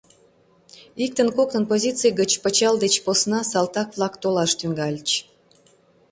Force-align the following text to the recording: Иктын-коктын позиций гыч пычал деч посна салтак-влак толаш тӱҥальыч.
Иктын-коктын 1.03 1.63
позиций 1.71 2.13
гыч 2.19 2.31
пычал 2.43 2.75
деч 2.83 2.93
посна 3.05 3.39
салтак-влак 3.51 4.13
толаш 4.21 4.51
тӱҥальыч. 4.59 5.09